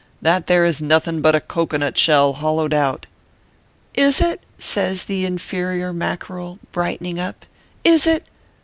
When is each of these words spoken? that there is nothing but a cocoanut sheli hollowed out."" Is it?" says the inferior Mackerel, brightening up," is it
that 0.19 0.47
there 0.47 0.65
is 0.65 0.81
nothing 0.81 1.21
but 1.21 1.35
a 1.35 1.39
cocoanut 1.39 1.93
sheli 1.93 2.33
hollowed 2.33 2.73
out."" 2.73 3.05
Is 4.07 4.19
it?" 4.19 4.41
says 4.57 5.03
the 5.03 5.25
inferior 5.27 5.93
Mackerel, 5.93 6.57
brightening 6.71 7.19
up," 7.19 7.45
is 7.93 8.07
it 8.07 8.25